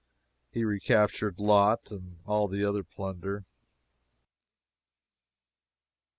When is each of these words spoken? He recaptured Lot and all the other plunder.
He 0.49 0.63
recaptured 0.63 1.39
Lot 1.39 1.91
and 1.91 2.17
all 2.25 2.47
the 2.47 2.65
other 2.65 2.83
plunder. 2.83 3.45